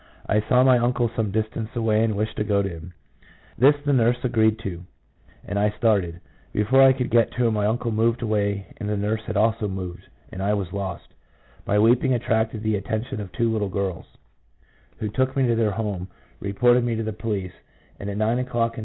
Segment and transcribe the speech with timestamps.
[0.27, 2.91] I saw my uncle some distance away and wished to go to him;
[3.55, 4.83] this the nurse agreed to,
[5.45, 6.21] and I started.
[6.53, 10.09] Before I could get to him my uncle moved away, the nurse had also moved,
[10.31, 11.09] and I was lost.
[11.67, 12.63] My weeping attracted
[13.33, 14.05] two little girls,
[14.97, 16.07] who took me to their home,
[16.39, 17.53] reported me to the police,
[17.99, 18.79] and at nine o'clock in the evening 1 H.